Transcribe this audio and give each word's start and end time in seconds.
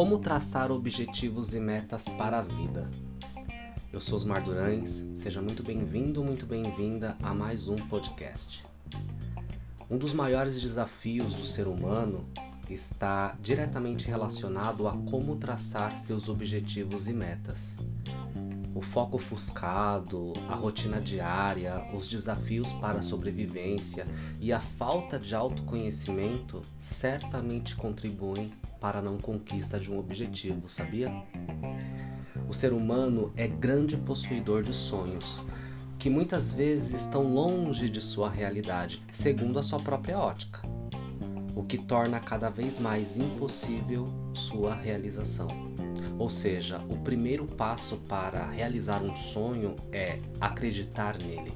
Como 0.00 0.18
traçar 0.18 0.72
objetivos 0.72 1.54
e 1.54 1.60
metas 1.60 2.08
para 2.08 2.38
a 2.38 2.42
vida? 2.42 2.88
Eu 3.92 4.00
sou 4.00 4.16
Osmar 4.16 4.42
Durães, 4.42 5.06
seja 5.14 5.42
muito 5.42 5.62
bem-vindo, 5.62 6.24
muito 6.24 6.46
bem-vinda 6.46 7.18
a 7.22 7.34
mais 7.34 7.68
um 7.68 7.76
podcast. 7.76 8.64
Um 9.90 9.98
dos 9.98 10.14
maiores 10.14 10.58
desafios 10.58 11.34
do 11.34 11.44
ser 11.44 11.68
humano 11.68 12.26
está 12.70 13.36
diretamente 13.42 14.06
relacionado 14.06 14.88
a 14.88 14.96
como 15.10 15.36
traçar 15.36 15.94
seus 15.98 16.30
objetivos 16.30 17.06
e 17.06 17.12
metas. 17.12 17.76
O 18.72 18.80
foco 18.80 19.16
ofuscado, 19.16 20.32
a 20.48 20.54
rotina 20.54 21.00
diária, 21.00 21.84
os 21.92 22.06
desafios 22.06 22.72
para 22.74 23.00
a 23.00 23.02
sobrevivência 23.02 24.06
e 24.40 24.52
a 24.52 24.60
falta 24.60 25.18
de 25.18 25.34
autoconhecimento 25.34 26.62
certamente 26.78 27.74
contribuem 27.74 28.52
para 28.80 29.00
a 29.00 29.02
não 29.02 29.18
conquista 29.18 29.78
de 29.78 29.92
um 29.92 29.98
objetivo, 29.98 30.68
sabia? 30.68 31.10
O 32.48 32.52
ser 32.52 32.72
humano 32.72 33.32
é 33.36 33.48
grande 33.48 33.96
possuidor 33.96 34.62
de 34.62 34.72
sonhos, 34.72 35.42
que 35.98 36.08
muitas 36.08 36.52
vezes 36.52 37.02
estão 37.02 37.22
longe 37.22 37.90
de 37.90 38.00
sua 38.00 38.30
realidade, 38.30 39.02
segundo 39.12 39.58
a 39.58 39.62
sua 39.62 39.80
própria 39.80 40.18
ótica, 40.18 40.62
o 41.54 41.62
que 41.62 41.76
torna 41.76 42.20
cada 42.20 42.48
vez 42.48 42.78
mais 42.78 43.18
impossível 43.18 44.06
sua 44.32 44.74
realização. 44.74 45.48
Ou 46.20 46.28
seja, 46.28 46.84
o 46.90 46.98
primeiro 46.98 47.46
passo 47.46 47.96
para 48.06 48.44
realizar 48.50 49.02
um 49.02 49.16
sonho 49.16 49.74
é 49.90 50.18
acreditar 50.38 51.16
nele. 51.16 51.50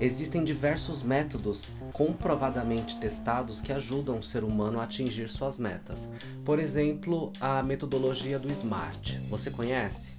Existem 0.00 0.42
diversos 0.42 1.02
métodos 1.02 1.74
comprovadamente 1.92 2.98
testados 2.98 3.60
que 3.60 3.74
ajudam 3.74 4.18
o 4.18 4.22
ser 4.22 4.42
humano 4.42 4.80
a 4.80 4.84
atingir 4.84 5.28
suas 5.28 5.58
metas. 5.58 6.10
Por 6.46 6.58
exemplo, 6.58 7.30
a 7.38 7.62
metodologia 7.62 8.38
do 8.38 8.50
SMART. 8.50 9.18
Você 9.28 9.50
conhece? 9.50 10.16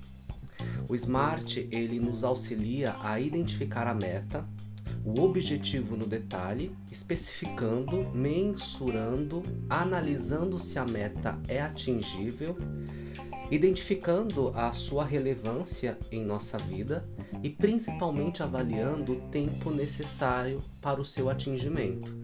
O 0.88 0.94
SMART 0.94 1.58
ele 1.72 2.00
nos 2.00 2.24
auxilia 2.24 2.96
a 3.02 3.20
identificar 3.20 3.88
a 3.88 3.96
meta, 3.96 4.48
o 5.04 5.22
objetivo 5.22 5.98
no 5.98 6.06
detalhe, 6.06 6.76
especificando, 6.92 8.10
mensurando, 8.14 9.42
analisando 9.70 10.60
se 10.60 10.78
a 10.78 10.86
meta 10.86 11.40
é 11.48 11.62
atingível, 11.62 12.56
identificando 13.50 14.50
a 14.56 14.72
sua 14.72 15.04
relevância 15.04 15.98
em 16.12 16.24
nossa 16.24 16.58
vida 16.58 17.06
e 17.44 17.50
principalmente 17.50 18.42
avaliando 18.44 19.14
o 19.14 19.22
tempo 19.30 19.72
necessário 19.72 20.62
para 20.80 21.02
o 21.02 21.06
seu 21.06 21.30
atingimento. 21.30 22.16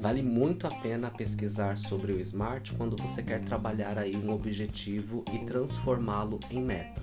Vale 0.00 0.22
muito 0.22 0.66
a 0.66 0.70
pena 0.70 1.10
pesquisar 1.10 1.78
sobre 1.78 2.12
o 2.12 2.20
SMART 2.20 2.72
quando 2.76 2.96
você 2.96 3.22
quer 3.22 3.42
trabalhar 3.44 3.96
aí 3.96 4.14
um 4.16 4.30
objetivo 4.30 5.24
e 5.32 5.38
transformá-lo 5.46 6.38
em 6.50 6.62
meta. 6.62 7.00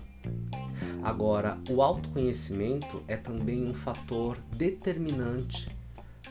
Agora, 1.03 1.57
o 1.69 1.81
autoconhecimento 1.81 3.03
é 3.09 3.17
também 3.17 3.69
um 3.69 3.73
fator 3.73 4.37
determinante 4.55 5.69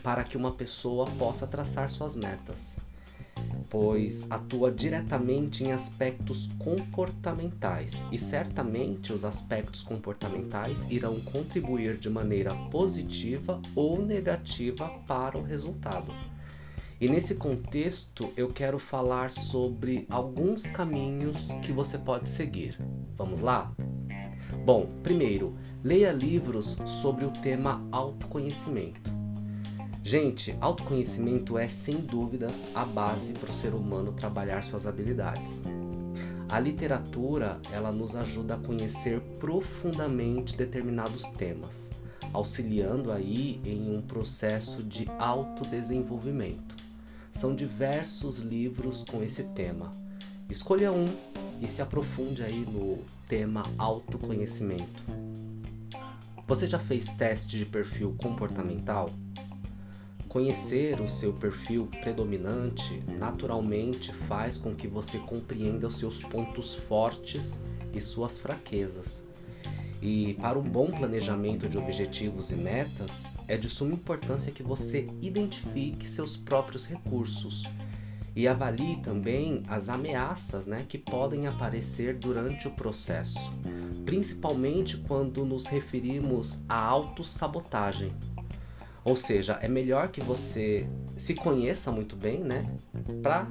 para 0.03 0.25
que 0.25 0.34
uma 0.34 0.51
pessoa 0.51 1.06
possa 1.19 1.47
traçar 1.47 1.91
suas 1.91 2.17
metas, 2.17 2.78
pois 3.69 4.27
atua 4.31 4.73
diretamente 4.73 5.62
em 5.62 5.73
aspectos 5.73 6.48
comportamentais 6.59 8.06
e 8.11 8.17
certamente 8.17 9.12
os 9.12 9.27
aspectos 9.27 9.83
comportamentais 9.83 10.91
irão 10.91 11.20
contribuir 11.20 11.98
de 11.98 12.09
maneira 12.09 12.55
positiva 12.70 13.61
ou 13.77 14.00
negativa 14.00 14.89
para 15.06 15.37
o 15.37 15.43
resultado. 15.43 16.15
E 16.98 17.09
nesse 17.11 17.34
contexto 17.34 18.33
eu 18.39 18.48
quero 18.48 18.78
falar 18.78 19.33
sobre 19.33 20.06
alguns 20.09 20.62
caminhos 20.62 21.48
que 21.62 21.73
você 21.73 21.98
pode 21.98 22.31
seguir. 22.31 22.78
Vamos 23.19 23.41
lá? 23.41 23.71
Bom, 24.65 24.87
primeiro, 25.03 25.56
leia 25.83 26.12
livros 26.12 26.78
sobre 26.87 27.25
o 27.25 27.31
tema 27.33 27.84
autoconhecimento. 27.91 29.11
Gente, 30.05 30.56
autoconhecimento 30.61 31.59
é 31.59 31.67
sem 31.67 31.97
dúvidas 31.97 32.65
a 32.72 32.84
base 32.84 33.33
para 33.33 33.51
o 33.51 33.53
ser 33.53 33.75
humano 33.75 34.12
trabalhar 34.12 34.62
suas 34.62 34.87
habilidades. 34.87 35.61
A 36.49 36.61
literatura, 36.61 37.61
ela 37.72 37.91
nos 37.91 38.15
ajuda 38.15 38.55
a 38.55 38.59
conhecer 38.59 39.21
profundamente 39.41 40.56
determinados 40.56 41.25
temas, 41.31 41.91
auxiliando 42.33 43.11
aí 43.11 43.61
em 43.65 43.97
um 43.97 44.01
processo 44.01 44.84
de 44.84 45.09
autodesenvolvimento. 45.19 46.77
São 47.33 47.53
diversos 47.53 48.39
livros 48.39 49.03
com 49.03 49.25
esse 49.25 49.43
tema. 49.43 49.91
Escolha 50.49 50.93
um 50.93 51.09
e 51.62 51.69
se 51.69 51.81
aprofunde 51.81 52.43
aí 52.43 52.67
no 52.67 52.99
tema 53.28 53.62
autoconhecimento. 53.78 55.05
Você 56.49 56.67
já 56.67 56.78
fez 56.78 57.12
teste 57.12 57.56
de 57.56 57.65
perfil 57.65 58.17
comportamental? 58.19 59.09
Conhecer 60.28 61.01
o 61.01 61.09
seu 61.09 61.33
perfil 61.33 61.89
predominante 62.01 63.01
naturalmente 63.19 64.12
faz 64.12 64.59
com 64.59 64.75
que 64.75 64.89
você 64.89 65.19
compreenda 65.19 65.87
os 65.87 65.99
seus 65.99 66.21
pontos 66.22 66.75
fortes 66.75 67.62
e 67.95 68.01
suas 68.01 68.39
fraquezas. 68.39 69.25
E 70.01 70.34
para 70.41 70.59
um 70.59 70.62
bom 70.62 70.91
planejamento 70.91 71.69
de 71.69 71.78
objetivos 71.78 72.51
e 72.51 72.56
metas, 72.56 73.37
é 73.47 73.56
de 73.56 73.69
suma 73.69 73.95
importância 73.95 74.51
que 74.51 74.62
você 74.62 75.06
identifique 75.21 76.09
seus 76.09 76.37
próprios 76.37 76.84
recursos 76.87 77.69
e 78.34 78.48
avalie 78.48 78.97
também 78.97 79.62
as 79.69 79.88
ameaças 79.88 80.66
né, 80.66 80.84
que 80.88 80.98
podem 80.98 81.47
aparecer 81.47 82.16
durante 82.16 82.66
o 82.66 82.70
processo, 82.70 83.53
principalmente 84.04 84.97
quando 84.97 85.44
nos 85.44 85.66
referimos 85.66 86.59
à 86.69 86.81
autossabotagem. 86.81 88.12
Ou 89.04 89.16
seja, 89.16 89.59
é 89.60 89.69
melhor 89.69 90.09
que 90.09 90.21
você 90.21 90.88
se 91.16 91.34
conheça 91.34 91.91
muito 91.91 92.16
bem, 92.16 92.41
né, 92.41 92.75
para 93.22 93.47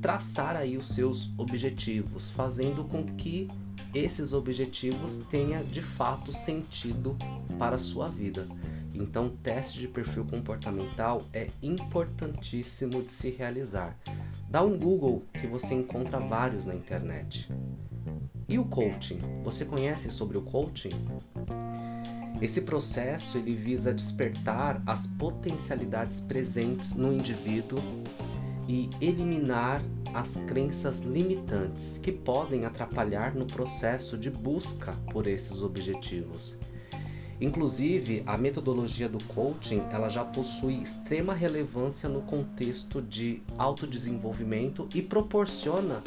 traçar 0.00 0.56
aí 0.56 0.76
os 0.76 0.88
seus 0.88 1.32
objetivos, 1.36 2.30
fazendo 2.30 2.84
com 2.84 3.04
que 3.16 3.48
esses 3.94 4.32
objetivos 4.32 5.18
tenham 5.30 5.62
de 5.64 5.82
fato 5.82 6.32
sentido 6.32 7.16
para 7.58 7.76
a 7.76 7.78
sua 7.78 8.08
vida. 8.08 8.46
Então, 8.94 9.28
teste 9.28 9.78
de 9.78 9.88
perfil 9.88 10.24
comportamental 10.24 11.22
é 11.32 11.46
importantíssimo 11.62 13.02
de 13.02 13.12
se 13.12 13.30
realizar. 13.30 13.96
Dá 14.50 14.62
um 14.62 14.78
Google 14.78 15.24
que 15.32 15.46
você 15.46 15.74
encontra 15.74 16.18
vários 16.18 16.66
na 16.66 16.74
internet. 16.74 17.48
E 18.48 18.58
o 18.58 18.64
coaching? 18.64 19.20
Você 19.44 19.64
conhece 19.64 20.10
sobre 20.10 20.38
o 20.38 20.42
coaching? 20.42 20.90
Esse 22.40 22.62
processo 22.62 23.36
ele 23.36 23.54
visa 23.54 23.92
despertar 23.92 24.82
as 24.86 25.06
potencialidades 25.06 26.20
presentes 26.20 26.94
no 26.94 27.12
indivíduo 27.12 27.80
e 28.68 28.90
eliminar 29.00 29.82
as 30.12 30.36
crenças 30.46 31.00
limitantes 31.00 31.98
que 31.98 32.12
podem 32.12 32.66
atrapalhar 32.66 33.34
no 33.34 33.46
processo 33.46 34.16
de 34.18 34.30
busca 34.30 34.92
por 35.10 35.26
esses 35.26 35.62
objetivos. 35.62 36.58
Inclusive, 37.40 38.22
a 38.26 38.36
metodologia 38.36 39.08
do 39.08 39.22
coaching 39.24 39.82
ela 39.90 40.08
já 40.08 40.24
possui 40.24 40.74
extrema 40.74 41.32
relevância 41.32 42.08
no 42.08 42.22
contexto 42.22 43.00
de 43.00 43.42
autodesenvolvimento 43.56 44.88
e 44.94 45.00
proporciona 45.00 46.02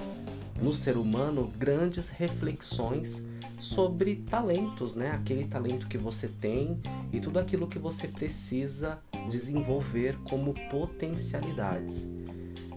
no 0.61 0.73
ser 0.73 0.97
humano 0.97 1.51
grandes 1.57 2.09
reflexões 2.09 3.25
sobre 3.59 4.17
talentos, 4.17 4.95
né? 4.95 5.11
Aquele 5.11 5.45
talento 5.45 5.87
que 5.87 5.97
você 5.97 6.27
tem 6.27 6.79
e 7.13 7.19
tudo 7.19 7.39
aquilo 7.39 7.67
que 7.67 7.79
você 7.79 8.07
precisa 8.07 8.99
desenvolver 9.29 10.17
como 10.29 10.53
potencialidades. 10.69 12.11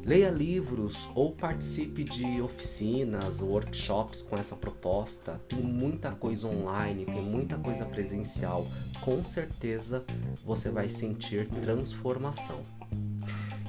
Leia 0.07 0.29
livros 0.29 1.09
ou 1.15 1.33
participe 1.33 2.05
de 2.05 2.43
oficinas, 2.43 3.41
workshops 3.41 4.21
com 4.21 4.37
essa 4.37 4.55
proposta. 4.55 5.41
Tem 5.49 5.63
muita 5.63 6.11
coisa 6.11 6.47
online, 6.47 7.07
tem 7.07 7.23
muita 7.23 7.57
coisa 7.57 7.87
presencial. 7.87 8.67
Com 9.01 9.25
certeza 9.25 10.05
você 10.45 10.71
vai 10.71 10.91
sentir 10.91 11.49
transformação. 11.63 12.61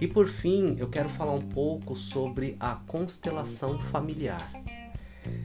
E 0.01 0.09
por 0.09 0.27
fim, 0.27 0.75
eu 0.77 0.89
quero 0.89 1.07
falar 1.07 1.31
um 1.31 1.47
pouco 1.47 1.95
sobre 1.95 2.57
a 2.59 2.75
constelação 2.85 3.79
familiar. 3.79 4.51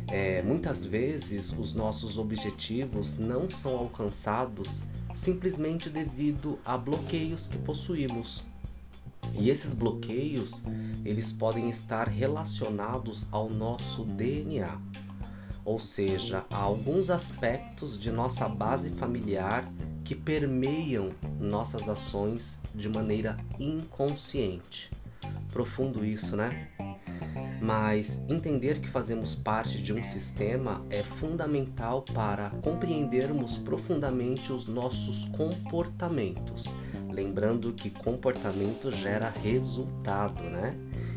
É, 0.09 0.43
muitas 0.43 0.85
vezes 0.85 1.57
os 1.57 1.73
nossos 1.73 2.19
objetivos 2.19 3.17
não 3.17 3.49
são 3.49 3.77
alcançados 3.77 4.83
simplesmente 5.15 5.89
devido 5.89 6.59
a 6.65 6.77
bloqueios 6.77 7.47
que 7.47 7.59
possuímos 7.59 8.45
e 9.38 9.50
esses 9.50 9.75
bloqueios, 9.75 10.62
eles 11.05 11.32
podem 11.32 11.69
estar 11.69 12.09
relacionados 12.09 13.27
ao 13.31 13.49
nosso 13.49 14.05
DNA, 14.05 14.79
ou 15.65 15.79
seja, 15.79 16.44
a 16.50 16.56
alguns 16.56 17.11
aspectos 17.11 17.99
de 17.99 18.11
nossa 18.11 18.49
base 18.49 18.91
familiar 18.91 19.71
que 20.05 20.15
permeiam 20.15 21.11
nossas 21.38 21.88
ações 21.88 22.61
de 22.75 22.88
maneira 22.88 23.37
inconsciente. 23.59 24.91
Profundo 25.53 26.05
isso, 26.05 26.37
né? 26.37 26.69
mas 27.61 28.23
entender 28.29 28.81
que 28.81 28.88
fazemos 28.88 29.35
parte 29.35 29.82
de 29.82 29.93
um 29.93 30.03
sistema 30.03 30.85
é 30.88 31.03
fundamental 31.03 32.03
para 32.03 32.50
compreendermos 32.62 33.59
profundamente 33.59 34.53
os 34.53 34.67
nossos 34.67 35.27
comportamentos. 35.27 36.75
Lembrando 37.12 37.73
que 37.73 37.91
comportamento 37.91 38.91
gera 38.91 39.29
resultado, 39.29 40.43
né? 40.45 40.75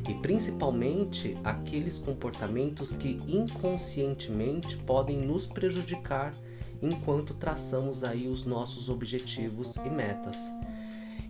E 0.10 0.13
principalmente 0.16 1.38
aqueles 1.44 1.98
comportamentos 1.98 2.94
que 2.94 3.19
inconscientemente 3.28 4.78
podem 4.78 5.18
nos 5.18 5.45
prejudicar 5.45 6.34
enquanto 6.81 7.34
traçamos 7.34 8.04
aí 8.04 8.28
os 8.28 8.45
nossos 8.45 8.90
objetivos 8.90 9.78
e 9.78 9.90
metas. 9.90 10.38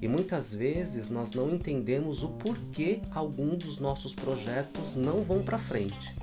E 0.01 0.07
muitas 0.07 0.53
vezes 0.53 1.09
nós 1.09 1.31
não 1.31 1.49
entendemos 1.49 2.23
o 2.23 2.29
porquê 2.29 2.99
algum 3.11 3.55
dos 3.55 3.79
nossos 3.79 4.13
projetos 4.13 4.95
não 4.95 5.21
vão 5.21 5.43
para 5.43 5.57
frente. 5.57 6.15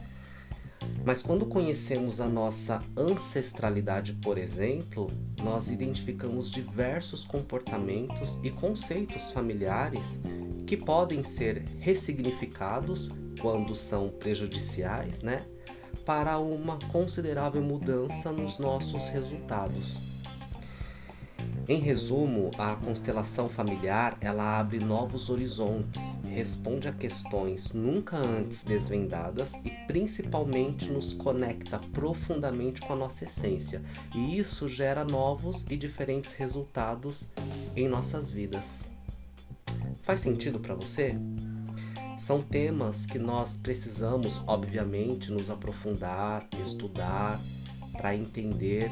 Mas 1.04 1.22
quando 1.22 1.46
conhecemos 1.46 2.20
a 2.20 2.26
nossa 2.28 2.78
ancestralidade, 2.96 4.14
por 4.14 4.36
exemplo, 4.36 5.08
nós 5.42 5.70
identificamos 5.70 6.50
diversos 6.50 7.24
comportamentos 7.24 8.38
e 8.42 8.50
conceitos 8.50 9.30
familiares 9.30 10.20
que 10.66 10.76
podem 10.76 11.24
ser 11.24 11.64
ressignificados 11.78 13.10
quando 13.40 13.74
são 13.74 14.08
prejudiciais, 14.08 15.22
né? 15.22 15.44
Para 16.04 16.38
uma 16.38 16.78
considerável 16.92 17.62
mudança 17.62 18.30
nos 18.30 18.58
nossos 18.58 19.08
resultados. 19.08 19.98
Em 21.70 21.78
resumo, 21.78 22.50
a 22.58 22.74
constelação 22.74 23.48
familiar 23.48 24.18
ela 24.20 24.58
abre 24.58 24.80
novos 24.80 25.30
horizontes, 25.30 26.20
responde 26.24 26.88
a 26.88 26.92
questões 26.92 27.72
nunca 27.72 28.16
antes 28.16 28.64
desvendadas 28.64 29.52
e 29.64 29.70
principalmente 29.86 30.90
nos 30.90 31.12
conecta 31.12 31.78
profundamente 31.92 32.80
com 32.80 32.94
a 32.94 32.96
nossa 32.96 33.24
essência. 33.24 33.80
E 34.12 34.36
isso 34.36 34.68
gera 34.68 35.04
novos 35.04 35.64
e 35.70 35.76
diferentes 35.76 36.32
resultados 36.32 37.28
em 37.76 37.86
nossas 37.86 38.32
vidas. 38.32 38.90
Faz 40.02 40.18
sentido 40.18 40.58
para 40.58 40.74
você? 40.74 41.14
São 42.18 42.42
temas 42.42 43.06
que 43.06 43.16
nós 43.16 43.56
precisamos, 43.56 44.42
obviamente, 44.44 45.30
nos 45.30 45.48
aprofundar, 45.48 46.48
estudar 46.60 47.40
para 48.00 48.16
entender 48.16 48.90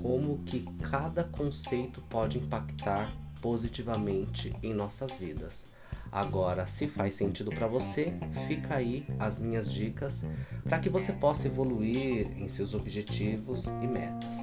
como 0.00 0.38
que 0.38 0.62
cada 0.90 1.24
conceito 1.24 2.00
pode 2.08 2.38
impactar 2.38 3.12
positivamente 3.42 4.56
em 4.62 4.72
nossas 4.72 5.18
vidas. 5.18 5.70
Agora, 6.10 6.66
se 6.66 6.88
faz 6.88 7.14
sentido 7.14 7.50
para 7.50 7.66
você, 7.66 8.14
fica 8.48 8.76
aí 8.76 9.06
as 9.18 9.40
minhas 9.40 9.70
dicas 9.70 10.24
para 10.64 10.78
que 10.78 10.88
você 10.88 11.12
possa 11.12 11.48
evoluir 11.48 12.28
em 12.38 12.48
seus 12.48 12.74
objetivos 12.74 13.66
e 13.66 13.86
metas. 13.86 14.36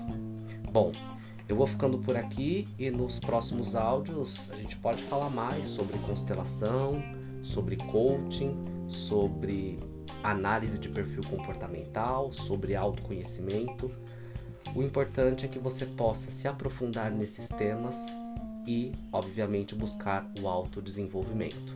Bom, 0.72 0.92
eu 1.50 1.56
vou 1.56 1.66
ficando 1.66 1.98
por 1.98 2.16
aqui 2.16 2.68
e 2.78 2.92
nos 2.92 3.20
próximos 3.20 3.76
áudios 3.76 4.48
a 4.52 4.56
gente 4.56 4.78
pode 4.78 5.02
falar 5.06 5.32
mais 5.32 5.68
sobre 5.68 5.98
constelação, 6.00 7.02
sobre 7.42 7.78
coaching, 7.78 8.56
sobre 8.88 9.80
análise 10.24 10.80
de 10.80 10.90
perfil 10.90 11.24
comportamental, 11.30 12.32
sobre 12.32 12.76
autoconhecimento. 12.76 13.92
O 14.76 14.82
importante 14.82 15.46
é 15.46 15.50
que 15.50 15.60
você 15.60 15.86
possa 15.86 16.32
se 16.32 16.48
aprofundar 16.48 17.12
nesses 17.12 17.50
temas 17.50 17.98
e, 18.66 18.92
obviamente, 19.12 19.76
buscar 19.76 20.26
o 20.42 20.48
autodesenvolvimento. 20.48 21.76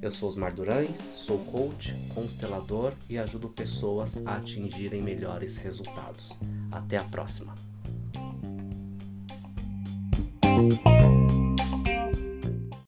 Eu 0.00 0.10
sou 0.10 0.28
Osmar 0.28 0.54
Durães, 0.54 0.98
sou 0.98 1.38
coach, 1.46 1.94
constelador 2.14 2.92
e 3.08 3.16
ajudo 3.16 3.48
pessoas 3.48 4.16
a 4.26 4.36
atingirem 4.36 5.00
melhores 5.00 5.56
resultados. 5.56 6.38
Até 6.70 6.96
a 6.96 7.04
próxima! 7.04 7.71